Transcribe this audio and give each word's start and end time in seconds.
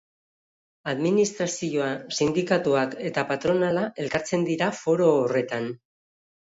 Administrazioa, 0.93 1.91
sindikatuak 2.17 2.97
eta 3.13 3.27
patronala 3.35 3.87
elkartzen 4.07 4.51
dira 4.53 4.75
foro 4.83 5.15
horretan. 5.23 5.75